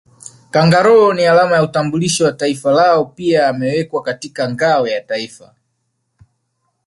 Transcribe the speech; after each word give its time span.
Kangaroo 0.53 1.13
ni 1.13 1.25
alama 1.25 1.55
ya 1.55 1.63
utambulisho 1.63 2.25
wa 2.25 2.31
taifa 2.31 2.71
lao 2.71 3.05
pia 3.05 3.47
amewekwa 3.47 4.03
katika 4.03 4.49
ngao 4.51 4.87
ya 4.87 5.01
Taifa 5.01 5.55